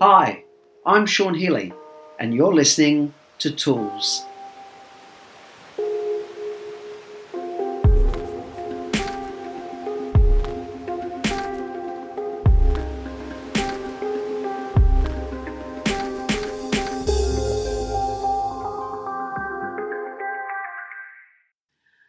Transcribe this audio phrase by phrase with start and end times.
[0.00, 0.44] Hi,
[0.84, 1.72] I'm Sean Healy,
[2.18, 4.24] and you're listening to Tools.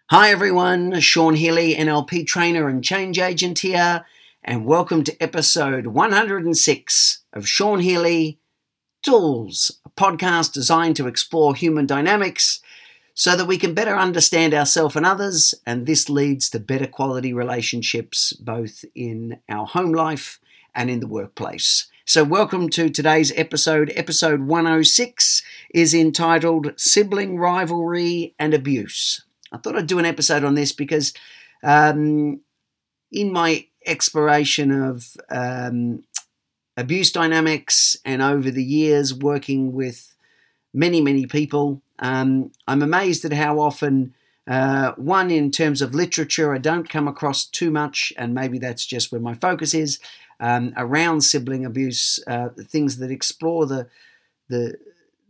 [0.09, 4.05] Hi everyone, Sean Healy, NLP trainer and change agent here,
[4.45, 8.39] and welcome to episode 106 of Sean Healy
[9.01, 12.59] Tools, a podcast designed to explore human dynamics
[13.13, 17.31] so that we can better understand ourselves and others, and this leads to better quality
[17.31, 20.41] relationships both in our home life
[20.75, 21.87] and in the workplace.
[22.05, 23.93] So, welcome to today's episode.
[23.95, 25.41] Episode 106
[25.73, 29.23] is entitled Sibling Rivalry and Abuse.
[29.53, 31.13] I thought I'd do an episode on this because
[31.63, 32.41] um,
[33.09, 36.03] in my exploration of um,
[36.77, 40.15] abuse dynamics and over the years working with
[40.73, 44.13] many, many people, um, I'm amazed at how often,
[44.48, 48.85] uh, one, in terms of literature, I don't come across too much, and maybe that's
[48.85, 49.99] just where my focus is
[50.40, 53.87] um, around sibling abuse, uh, things that explore the
[54.49, 54.77] the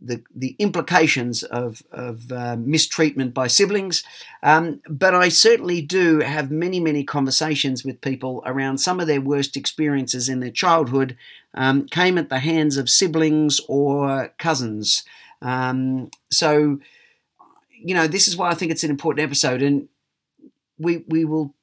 [0.04, 4.04] the, the implications of, of uh, mistreatment by siblings.
[4.42, 9.20] Um, but I certainly do have many, many conversations with people around some of their
[9.20, 11.16] worst experiences in their childhood
[11.54, 15.04] um, came at the hands of siblings or cousins.
[15.40, 16.80] Um, so,
[17.70, 19.62] you know, this is why I think it's an important episode.
[19.62, 19.88] And
[20.78, 21.54] we, we will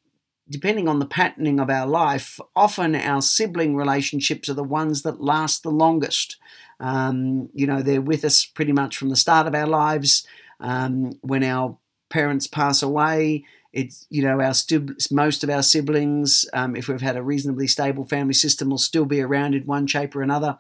[0.52, 5.22] depending on the patterning of our life, often our sibling relationships are the ones that
[5.22, 6.36] last the longest.
[6.82, 10.28] Um, you know, they're with us pretty much from the start of our lives.
[10.60, 11.78] Um, when our
[12.10, 14.54] parents pass away, it's you know our
[15.12, 19.06] most of our siblings, um, if we've had a reasonably stable family system, will still
[19.06, 20.60] be around in one shape or another.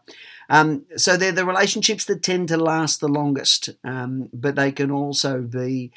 [0.50, 4.92] Um, so they're the relationships that tend to last the longest, um, but they can
[4.92, 5.92] also be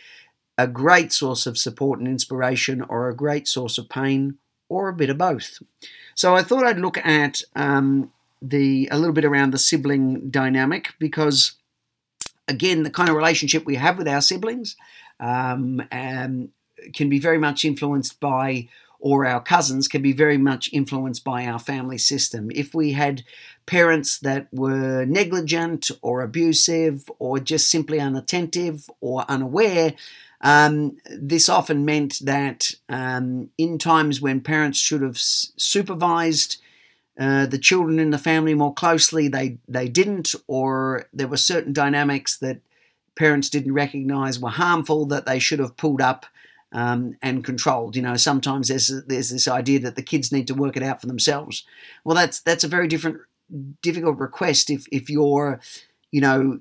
[0.57, 4.39] a great source of support and inspiration, or a great source of pain,
[4.69, 5.59] or a bit of both.
[6.15, 8.11] So I thought I'd look at um,
[8.49, 11.55] the a little bit around the sibling dynamic because
[12.47, 14.77] again the kind of relationship we have with our siblings
[15.21, 16.51] um, um,
[16.93, 18.69] can be very much influenced by
[18.99, 22.51] or our cousins can be very much influenced by our family system.
[22.55, 23.23] If we had
[23.67, 29.95] parents that were negligent or abusive or just simply unattentive or unaware
[30.45, 36.59] um, this often meant that um, in times when parents should have supervised
[37.19, 39.29] uh, the children in the family more closely.
[39.29, 42.61] They they didn't, or there were certain dynamics that
[43.17, 46.27] parents didn't recognise were harmful that they should have pulled up
[46.73, 47.95] um, and controlled.
[47.95, 51.01] You know, sometimes there's there's this idea that the kids need to work it out
[51.01, 51.65] for themselves.
[52.03, 53.21] Well, that's that's a very different
[53.83, 55.61] difficult request if if you're
[56.11, 56.61] you know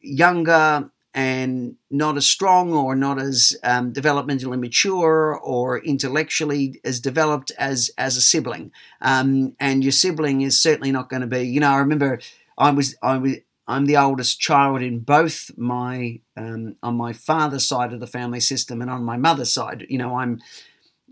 [0.00, 7.52] younger and not as strong or not as um, developmentally mature or intellectually as developed
[7.58, 8.72] as as a sibling.
[9.00, 11.42] Um, and your sibling is certainly not going to be.
[11.42, 12.20] You know, I remember
[12.56, 13.36] I was I was.
[13.68, 18.40] I'm the oldest child in both my um, on my father's side of the family
[18.40, 19.86] system and on my mother's side.
[19.88, 20.40] You know, I'm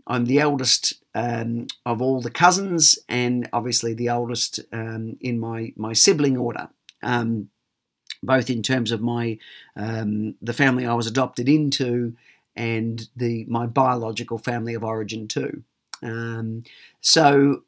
[0.07, 5.73] I'm the eldest um, of all the cousins, and obviously the oldest um, in my
[5.77, 6.69] my sibling order.
[7.03, 7.51] Um,
[8.23, 9.39] both in terms of my
[9.77, 12.17] um, the family I was adopted into
[12.57, 15.63] and the my biological family of origin too.
[16.03, 16.65] Um,
[17.01, 17.65] so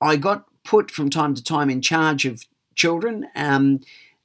[0.00, 2.44] I got put from time to time in charge of
[2.74, 3.26] children.
[3.34, 3.80] Um,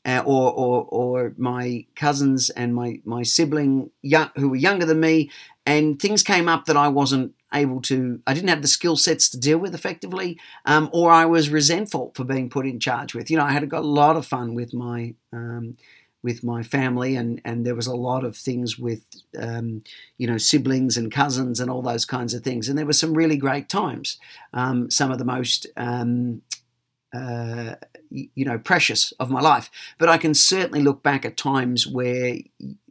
[0.06, 5.00] uh, or, or, or my cousins and my, my sibling young, who were younger than
[5.00, 5.32] me,
[5.66, 9.30] and things came up that I wasn't able to, I didn't have the skill sets
[9.30, 13.32] to deal with effectively, um, or I was resentful for being put in charge with.
[13.32, 15.78] You know, I had got a lot of fun with my um,
[16.22, 19.04] with my family, and and there was a lot of things with
[19.40, 19.84] um,
[20.18, 23.14] you know siblings and cousins and all those kinds of things, and there were some
[23.14, 24.18] really great times.
[24.54, 26.42] Um, some of the most um,
[27.14, 27.76] uh,
[28.10, 32.38] you know precious of my life, but I can certainly look back at times where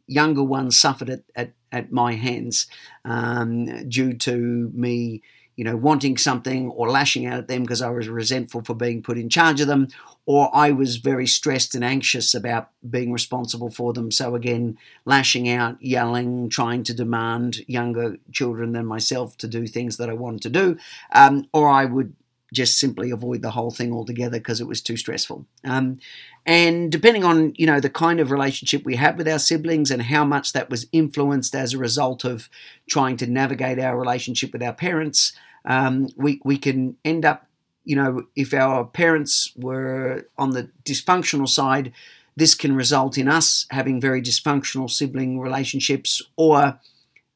[0.06, 2.67] younger ones suffered at, at at my hands
[3.05, 5.23] um, due to me,
[5.56, 9.03] you know, wanting something or lashing out at them because I was resentful for being
[9.03, 9.88] put in charge of them,
[10.25, 14.11] or I was very stressed and anxious about being responsible for them.
[14.11, 19.97] So again, lashing out, yelling, trying to demand younger children than myself to do things
[19.97, 20.77] that I wanted to do,
[21.12, 22.15] um, or I would
[22.55, 25.47] just simply avoid the whole thing altogether because it was too stressful.
[25.65, 25.99] Um,
[26.47, 30.03] and depending on you know the kind of relationship we had with our siblings and
[30.03, 32.49] how much that was influenced as a result of
[32.89, 35.33] trying to navigate our relationship with our parents,
[35.65, 37.47] um, we we can end up
[37.85, 41.93] you know, if our parents were on the dysfunctional side,
[42.37, 46.81] this can result in us having very dysfunctional sibling relationships or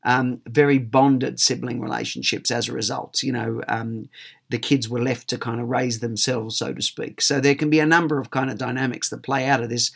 [0.05, 3.23] um, very bonded sibling relationships as a result.
[3.23, 4.09] You know, um,
[4.51, 7.21] the kids were left to kind of raise themselves, so to speak.
[7.21, 9.91] So there can be a number of kind of dynamics that play out of this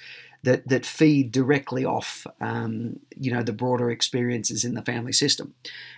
[0.45, 5.55] that that feed directly off, um, you know, the broader experiences in the family system.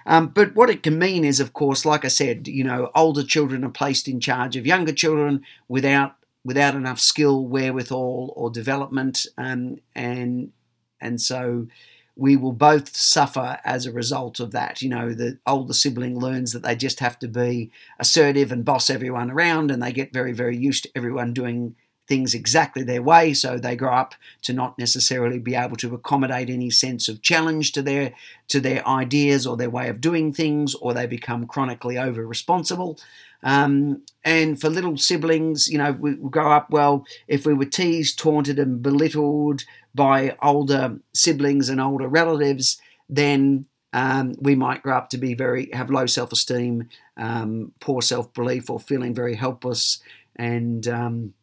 [0.07, 3.25] Um, but what it can mean is, of course, like I said, you know, older
[3.25, 9.27] children are placed in charge of younger children without without enough skill, wherewithal, or development,
[9.39, 10.53] um, and
[11.01, 11.67] and so
[12.17, 14.83] we will both suffer as a result of that.
[14.83, 18.89] You know, the older sibling learns that they just have to be assertive and boss
[18.89, 21.75] everyone around, and they get very, very used to everyone doing
[22.07, 26.51] things exactly their way, so they grow up to not necessarily be able to accommodate
[26.51, 28.13] any sense of challenge to their
[28.49, 32.99] to their ideas or their way of doing things, or they become chronically over responsible.
[33.43, 37.05] Um, and for little siblings, you know, we, grow up well.
[37.29, 39.65] If we were teased, taunted, and belittled
[39.95, 45.71] by older siblings and older relatives, then um, we might grow up to be very
[45.73, 50.01] have low self esteem, um, poor self belief, or feeling very helpless
[50.37, 51.35] and um,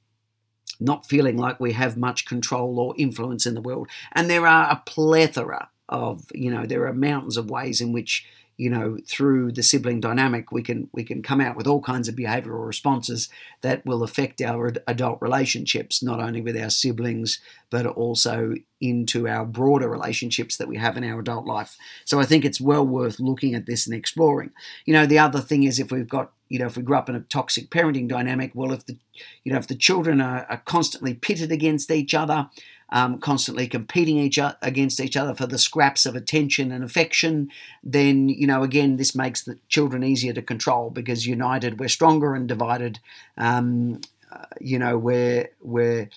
[0.81, 3.87] not feeling like we have much control or influence in the world.
[4.13, 8.25] And there are a plethora of, you know, there are mountains of ways in which
[8.61, 12.07] you know through the sibling dynamic we can we can come out with all kinds
[12.07, 13.27] of behavioral responses
[13.61, 17.39] that will affect our adult relationships not only with our siblings
[17.71, 21.75] but also into our broader relationships that we have in our adult life.
[22.05, 24.51] So i think it's well worth looking at this and exploring.
[24.85, 27.09] You know the other thing is if we've got you know if we grew up
[27.09, 28.95] in a toxic parenting dynamic well if the
[29.43, 32.47] you know if the children are, are constantly pitted against each other
[32.91, 37.49] um, constantly competing each o- against each other for the scraps of attention and affection,
[37.83, 42.33] then you know again this makes the children easier to control because united we're stronger
[42.35, 42.99] and divided,
[43.37, 44.01] um,
[44.31, 46.09] uh, you know we're we're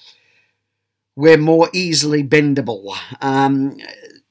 [1.17, 2.97] we're more easily bendable.
[3.21, 3.79] Um,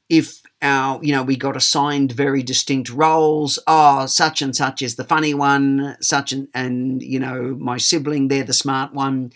[0.10, 3.60] if our, you know, we got assigned very distinct roles.
[3.68, 8.28] Oh, such and such is the funny one, such and, and you know, my sibling,
[8.28, 9.32] they're the smart one.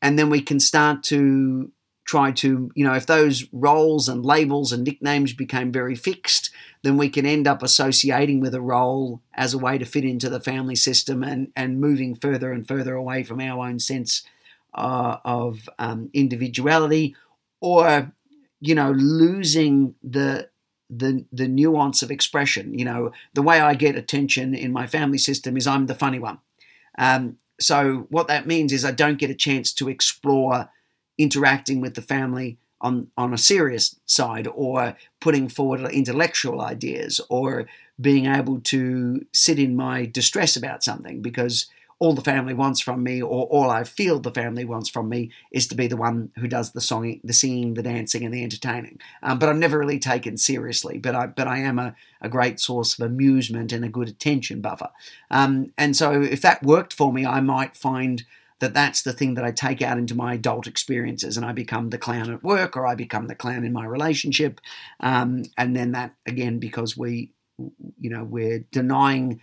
[0.00, 1.70] And then we can start to
[2.04, 6.50] try to, you know, if those roles and labels and nicknames became very fixed,
[6.82, 10.28] then we can end up associating with a role as a way to fit into
[10.28, 14.22] the family system and, and moving further and further away from our own sense
[14.74, 17.14] uh, of um, individuality
[17.60, 18.12] or,
[18.60, 20.48] you know, losing the
[20.94, 22.78] the the nuance of expression.
[22.78, 26.18] You know, the way I get attention in my family system is I'm the funny
[26.18, 26.38] one.
[26.98, 30.68] Um, so what that means is I don't get a chance to explore
[31.18, 37.66] interacting with the family on, on a serious side or putting forward intellectual ideas or
[38.00, 41.66] being able to sit in my distress about something because
[42.00, 45.30] all the family wants from me or all I feel the family wants from me
[45.52, 48.42] is to be the one who does the song, the singing, the dancing and the
[48.42, 48.98] entertaining.
[49.22, 52.58] Um, but I'm never really taken seriously, but I, but I am a, a great
[52.58, 54.90] source of amusement and a good attention buffer.
[55.30, 58.24] Um, and so if that worked for me, I might find–
[58.62, 61.90] that that's the thing that I take out into my adult experiences, and I become
[61.90, 64.60] the clown at work, or I become the clown in my relationship,
[65.00, 67.32] um, and then that again because we,
[67.98, 69.40] you know, we're denying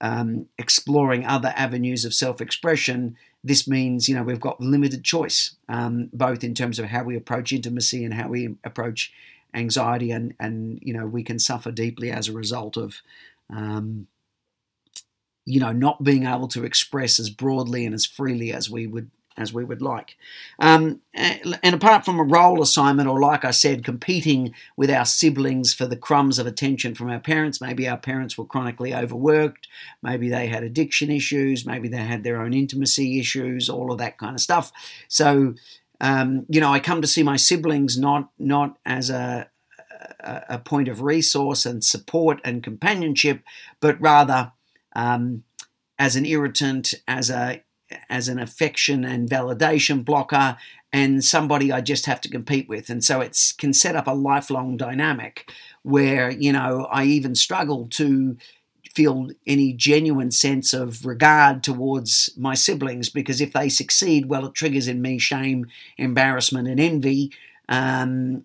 [0.00, 3.16] um, exploring other avenues of self-expression.
[3.42, 7.16] This means you know we've got limited choice, um, both in terms of how we
[7.16, 9.12] approach intimacy and how we approach
[9.52, 13.02] anxiety, and and you know we can suffer deeply as a result of
[13.50, 14.06] um,
[15.44, 19.10] you know, not being able to express as broadly and as freely as we would
[19.36, 20.16] as we would like.
[20.58, 25.72] Um, and apart from a role assignment, or like I said, competing with our siblings
[25.72, 29.68] for the crumbs of attention from our parents, maybe our parents were chronically overworked,
[30.02, 34.18] maybe they had addiction issues, maybe they had their own intimacy issues, all of that
[34.18, 34.70] kind of stuff.
[35.08, 35.54] So,
[36.00, 39.48] um, you know, I come to see my siblings not not as a
[40.20, 43.42] a point of resource and support and companionship,
[43.80, 44.52] but rather
[44.94, 45.44] um,
[45.98, 47.62] as an irritant, as a
[48.08, 50.56] as an affection and validation blocker,
[50.92, 52.90] and somebody I just have to compete with.
[52.90, 55.50] And so it can set up a lifelong dynamic
[55.82, 58.36] where, you know, I even struggle to
[58.94, 64.54] feel any genuine sense of regard towards my siblings because if they succeed, well, it
[64.54, 67.32] triggers in me shame, embarrassment, and envy.
[67.68, 68.44] Um,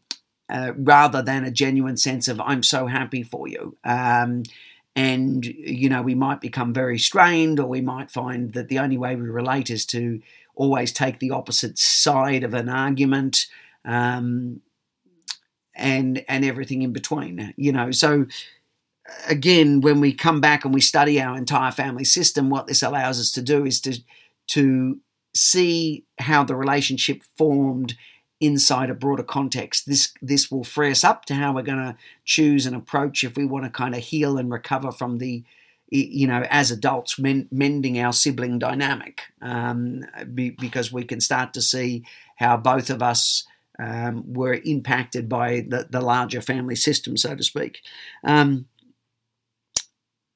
[0.49, 3.75] uh, rather than a genuine sense of I'm so happy for you.
[3.83, 4.43] Um,
[4.97, 8.97] and you know we might become very strained or we might find that the only
[8.97, 10.19] way we relate is to
[10.55, 13.45] always take the opposite side of an argument
[13.85, 14.59] um,
[15.75, 17.91] and and everything in between you know.
[17.91, 18.25] So
[19.29, 23.19] again, when we come back and we study our entire family system, what this allows
[23.19, 23.99] us to do is to
[24.47, 24.99] to
[25.35, 27.95] see how the relationship formed
[28.39, 29.87] inside a broader context.
[29.87, 33.35] This this will free us up to how we're going to choose an approach if
[33.35, 35.43] we want to kind of heal and recover from the
[35.89, 41.53] you know as adults men, mending our sibling dynamic um, be, because we can start
[41.53, 42.03] to see
[42.37, 43.45] how both of us
[43.79, 47.79] um, were impacted by the, the larger family system so to speak
[48.25, 48.65] um,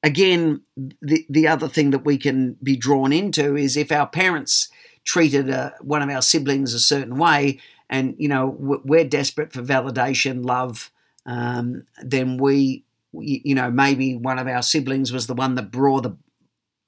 [0.02, 4.70] again the, the other thing that we can be drawn into is if our parents
[5.04, 7.60] treated uh, one of our siblings a certain way
[7.92, 10.90] and you know we're desperate for validation, love,
[11.26, 16.02] um, then we, you know, maybe one of our siblings was the one that bore
[16.02, 16.16] the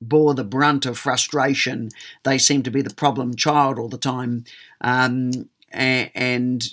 [0.01, 1.89] bore the brunt of frustration.
[2.23, 4.45] They seem to be the problem child all the time,
[4.81, 6.63] um, and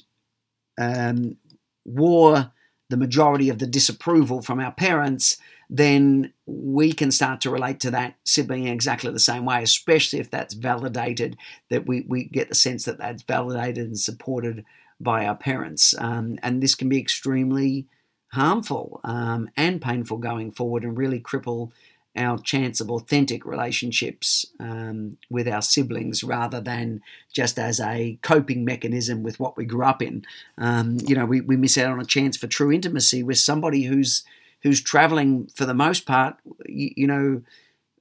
[0.78, 1.36] um,
[1.84, 2.52] wore
[2.88, 5.36] the majority of the disapproval from our parents
[5.72, 10.18] then we can start to relate to that sibling in exactly the same way, especially
[10.18, 11.36] if that's validated,
[11.70, 14.64] that we, we get the sense that that's validated and supported
[14.98, 15.94] by our parents.
[15.96, 17.86] Um, and this can be extremely
[18.32, 21.70] harmful um, and painful going forward and really cripple
[22.16, 27.00] our chance of authentic relationships um, with our siblings rather than
[27.32, 30.24] just as a coping mechanism with what we grew up in.
[30.58, 33.84] Um, you know, we, we miss out on a chance for true intimacy with somebody
[33.84, 34.24] who's
[34.62, 36.36] who's traveling for the most part,
[36.66, 37.42] you, you know,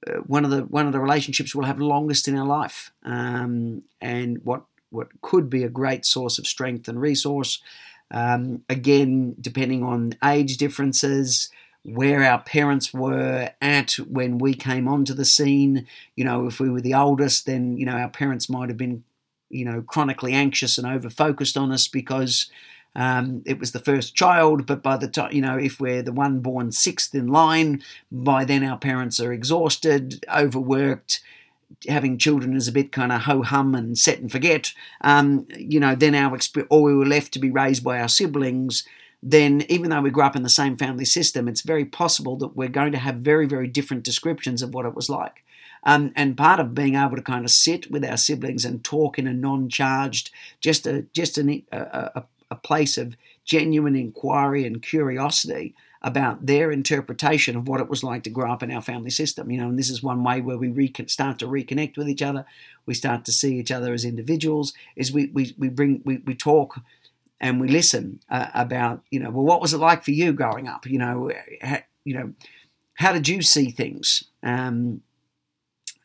[0.08, 3.84] uh, one of the one of the relationships we'll have longest in our life, um,
[4.02, 7.62] and what what could be a great source of strength and resource.
[8.12, 11.50] Um, again, depending on age differences,
[11.84, 15.86] where our parents were at when we came onto the scene.
[16.16, 19.04] You know, if we were the oldest, then you know our parents might have been,
[19.50, 22.50] you know, chronically anxious and over focused on us because
[22.96, 26.12] um, it was the first child, but by the time, you know, if we're the
[26.12, 31.22] one born sixth in line, by then our parents are exhausted, overworked.
[31.88, 34.74] Having children is a bit kind of ho hum and set and forget.
[35.02, 36.38] Um, you know, then our
[36.70, 38.86] or we were left to be raised by our siblings.
[39.22, 42.56] Then, even though we grew up in the same family system, it's very possible that
[42.56, 45.44] we're going to have very, very different descriptions of what it was like.
[45.84, 49.20] Um, and part of being able to kind of sit with our siblings and talk
[49.20, 51.78] in a non-charged, just a just an, a,
[52.16, 53.16] a, a place of
[53.46, 58.64] genuine inquiry and curiosity about their interpretation of what it was like to grow up
[58.64, 59.52] in our family system.
[59.52, 62.46] You know, and this is one way where we start to reconnect with each other.
[62.86, 64.74] We start to see each other as individuals.
[64.96, 66.80] Is we we, we bring we, we talk
[67.42, 70.68] and we listen uh, about you know well what was it like for you growing
[70.68, 70.86] up?
[70.86, 72.34] You know, ha, you know
[72.96, 74.24] how did you see things?
[74.44, 75.02] Um,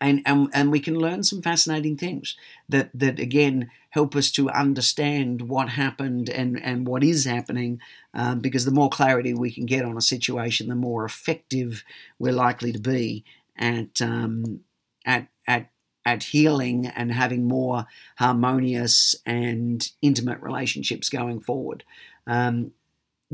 [0.00, 2.36] and, and and we can learn some fascinating things
[2.68, 7.80] that that again help us to understand what happened and and what is happening
[8.12, 11.84] um, because the more clarity we can get on a situation the more effective
[12.18, 13.24] we're likely to be
[13.56, 14.60] at um,
[15.06, 15.70] at at
[16.04, 17.86] at healing and having more
[18.18, 21.84] harmonious and intimate relationships going forward.
[22.26, 22.72] Um,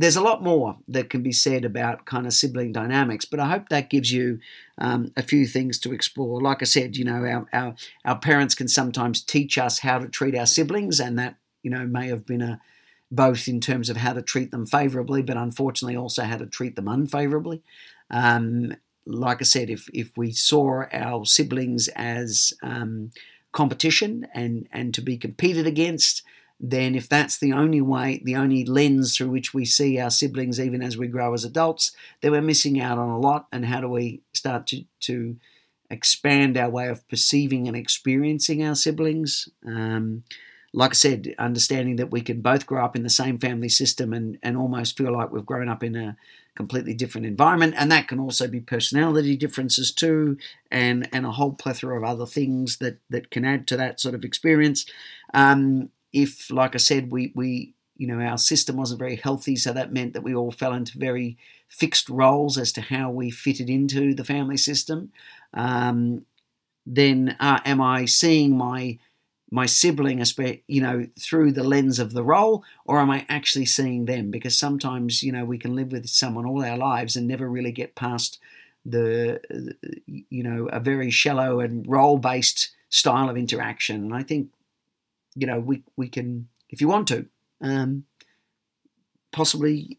[0.00, 3.50] there's a lot more that can be said about kind of sibling dynamics, but I
[3.50, 4.38] hope that gives you
[4.78, 6.40] um, a few things to explore.
[6.40, 7.74] Like I said, you know, our, our,
[8.06, 11.86] our parents can sometimes teach us how to treat our siblings, and that, you know,
[11.86, 12.60] may have been a
[13.10, 16.76] both in terms of how to treat them favorably, but unfortunately also how to treat
[16.76, 17.60] them unfavorably.
[18.10, 23.10] Um, like I said, if, if we saw our siblings as um,
[23.52, 26.22] competition and, and to be competed against,
[26.62, 30.60] then if that's the only way, the only lens through which we see our siblings,
[30.60, 33.46] even as we grow as adults, then we're missing out on a lot.
[33.50, 35.36] And how do we start to, to
[35.88, 39.48] expand our way of perceiving and experiencing our siblings?
[39.66, 40.24] Um,
[40.74, 44.12] like I said, understanding that we can both grow up in the same family system
[44.12, 46.16] and, and almost feel like we've grown up in a
[46.54, 47.74] completely different environment.
[47.76, 50.36] And that can also be personality differences too,
[50.70, 54.14] and, and a whole plethora of other things that, that can add to that sort
[54.14, 54.84] of experience.
[55.32, 59.72] Um, if, like I said, we, we you know our system wasn't very healthy, so
[59.72, 61.36] that meant that we all fell into very
[61.68, 65.12] fixed roles as to how we fitted into the family system.
[65.54, 66.24] Um,
[66.86, 68.98] then, uh, am I seeing my
[69.50, 70.22] my sibling,
[70.68, 74.30] you know, through the lens of the role, or am I actually seeing them?
[74.30, 77.72] Because sometimes, you know, we can live with someone all our lives and never really
[77.72, 78.38] get past
[78.84, 79.40] the,
[80.06, 84.04] you know, a very shallow and role based style of interaction.
[84.04, 84.50] And I think
[85.34, 87.26] you know, we we can, if you want to,
[87.60, 88.04] um,
[89.32, 89.98] possibly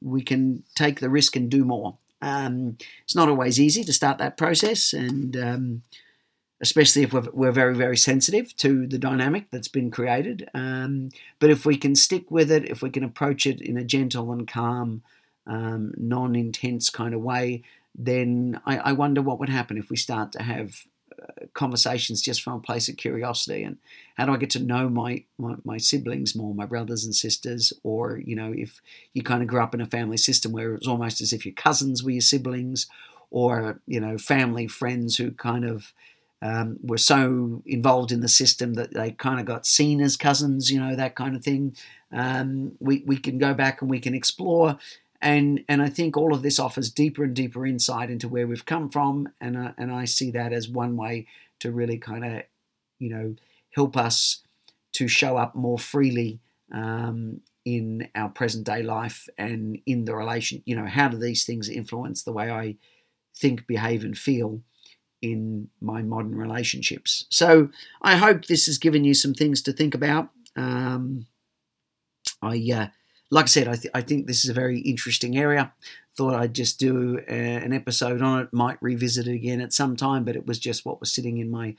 [0.00, 1.96] we can take the risk and do more.
[2.22, 5.82] Um, it's not always easy to start that process, and um,
[6.60, 10.48] especially if we're, we're, very, very sensitive to the dynamic that's been created.
[10.52, 13.84] Um, but if we can stick with it, if we can approach it in a
[13.84, 15.02] gentle and calm
[15.46, 17.62] um, non intense kind of way,
[17.94, 20.84] then I, I, wonder what would happen if we start to have
[21.54, 23.78] conversations just from a place of curiosity and
[24.16, 27.72] how do I get to know my, my, my siblings more, my brothers and sisters,
[27.82, 28.80] or you know if
[29.14, 31.54] you kind of grew up in a family system where it's almost as if your
[31.54, 32.86] cousins were your siblings,
[33.30, 35.92] or you know family friends who kind of
[36.42, 40.70] um, were so involved in the system that they kind of got seen as cousins,
[40.70, 41.76] you know, that kind of thing.
[42.12, 44.78] Um, we, we can go back and we can explore.
[45.22, 48.64] And, and I think all of this offers deeper and deeper insight into where we've
[48.64, 49.28] come from.
[49.40, 51.26] And, uh, and I see that as one way
[51.60, 52.42] to really kind of,
[52.98, 53.36] you know,
[53.74, 54.40] help us
[54.92, 56.40] to show up more freely
[56.72, 60.62] um, in our present day life and in the relation.
[60.64, 62.76] You know, how do these things influence the way I
[63.34, 64.62] think, behave, and feel?
[65.22, 67.26] in my modern relationships.
[67.30, 67.68] So
[68.02, 70.30] I hope this has given you some things to think about.
[70.56, 71.26] Um,
[72.42, 72.86] I, uh,
[73.30, 75.72] like I said, I, th- I, think this is a very interesting area.
[76.16, 78.52] Thought I'd just do a, uh, an episode on it.
[78.52, 81.50] Might revisit it again at some time, but it was just what was sitting in
[81.50, 81.76] my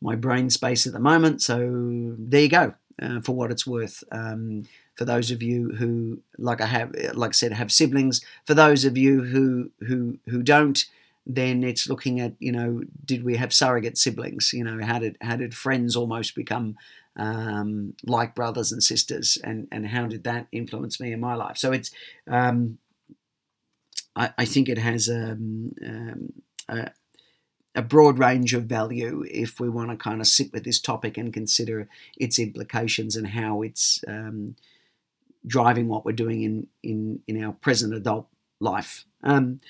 [0.00, 1.42] my brain space at the moment.
[1.42, 2.74] So there you go.
[3.00, 4.04] Uh, for what it's worth.
[4.12, 8.20] Um, for those of you who, like I have, like I said, have siblings.
[8.44, 10.84] For those of you who who who don't,
[11.26, 15.16] then it's looking at you know did we have surrogate siblings you know how did
[15.20, 16.76] how did friends almost become
[17.16, 21.56] um, like brothers and sisters and and how did that influence me in my life
[21.58, 21.90] so it's
[22.26, 22.78] um,
[24.16, 26.32] I, I, think it has um, um
[26.68, 26.90] a,
[27.74, 31.16] a broad range of value if we want to kind of sit with this topic
[31.16, 34.56] and consider its implications and how it's um,
[35.46, 38.28] driving what we're doing in in in our present adult
[38.60, 39.04] life.
[39.22, 39.60] Um,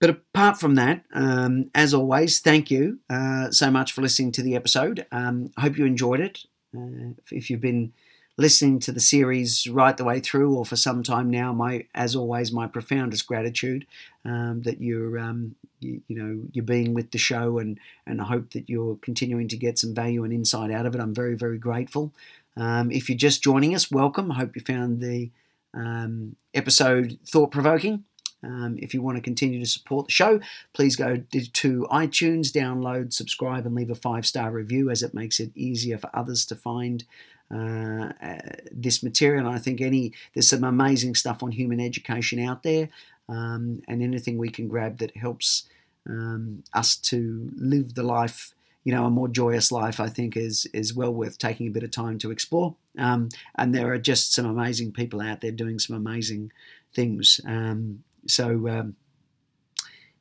[0.00, 4.42] but apart from that, um, as always, thank you uh, so much for listening to
[4.42, 5.06] the episode.
[5.12, 6.46] Um, I hope you enjoyed it.
[6.76, 7.92] Uh, if you've been
[8.36, 12.16] listening to the series right the way through or for some time now, my as
[12.16, 13.86] always, my profoundest gratitude
[14.24, 18.24] um, that you're um, you, you, know you're being with the show and and I
[18.24, 21.00] hope that you're continuing to get some value and insight out of it.
[21.00, 22.12] I'm very very grateful.
[22.56, 24.32] Um, if you're just joining us, welcome.
[24.32, 25.30] I hope you found the
[25.74, 28.04] um, episode thought provoking.
[28.42, 30.40] Um, if you want to continue to support the show,
[30.72, 35.40] please go to iTunes, download, subscribe, and leave a five star review as it makes
[35.40, 37.04] it easier for others to find
[37.52, 38.38] uh, uh,
[38.70, 39.46] this material.
[39.46, 42.88] And I think any there's some amazing stuff on human education out there,
[43.28, 45.64] um, and anything we can grab that helps
[46.08, 48.54] um, us to live the life.
[48.84, 51.82] You know, a more joyous life, I think, is is well worth taking a bit
[51.82, 52.76] of time to explore.
[52.96, 56.52] Um, and there are just some amazing people out there doing some amazing
[56.94, 57.40] things.
[57.44, 58.96] Um, so um,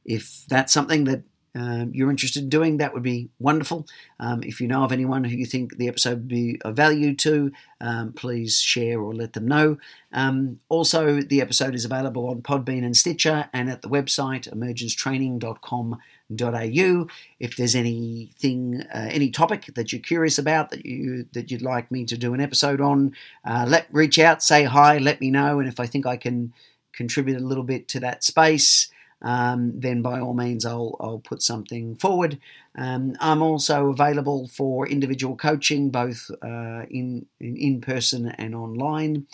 [0.06, 1.24] if that's something that
[1.56, 3.88] um, you're interested in doing, that would be wonderful.
[4.20, 7.16] Um, if you know of anyone who you think the episode would be of value
[7.16, 9.80] to, um, please share or let them know.
[10.14, 17.08] Um, also, the episode is available on Podbean and Stitcher and at the website emergencetraining.com.au.
[17.40, 21.90] If there's anything, uh, any topic that you're curious about that you that you'd like
[21.92, 25.60] me to do an episode on, uh, let reach out, say hi, let me know,
[25.60, 26.54] and if I think I can
[27.00, 31.42] contribute a little bit to that space, um, then by all means I'll, I'll put
[31.42, 32.40] something forward.
[32.78, 39.28] Um, I'm also available for individual coaching, both uh, in, in, person and online.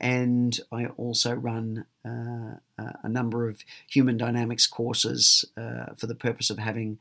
[0.00, 6.50] And I also run uh, a number of human dynamics courses uh, for the purpose
[6.50, 6.98] of having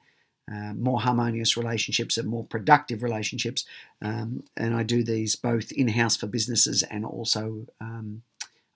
[0.51, 3.65] uh, more harmonious relationships and more productive relationships.
[4.03, 8.21] Um, and I do these both in house for businesses and also um,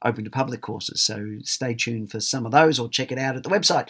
[0.06, 1.02] open to public courses.
[1.02, 3.90] So stay tuned for some of those or check it out at the website.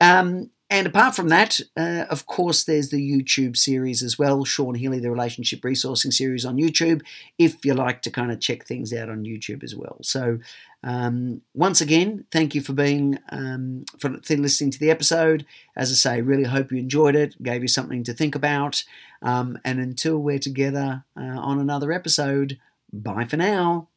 [0.00, 4.74] Um, and apart from that, uh, of course, there's the YouTube series as well, Sean
[4.74, 7.00] Healy, the Relationship Resourcing Series on YouTube,
[7.38, 9.96] if you like to kind of check things out on YouTube as well.
[10.02, 10.40] So,
[10.84, 15.46] um, once again, thank you for being um, for, listening to the episode.
[15.74, 18.84] As I say, really hope you enjoyed it, gave you something to think about.
[19.22, 22.58] Um, and until we're together uh, on another episode,
[22.92, 23.88] bye for now.